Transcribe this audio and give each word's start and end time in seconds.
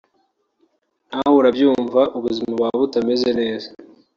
nawe 1.11 1.33
urabyumva 1.41 2.01
ubuzima 2.17 2.51
buba 2.55 2.67
butameze 2.81 3.29
neza 3.39 3.67